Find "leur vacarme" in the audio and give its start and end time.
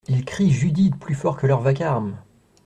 1.45-2.17